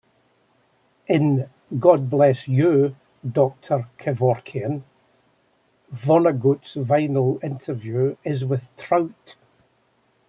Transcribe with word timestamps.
In 1.05 1.47
"God 1.79 2.09
Bless 2.09 2.47
You, 2.47 2.95
Doctor 3.33 3.87
Kevorkian", 3.99 4.81
Vonnegut's 5.93 6.73
final 6.87 7.37
interview 7.43 8.15
is 8.23 8.43
with 8.43 8.75
Trout. 8.77 9.35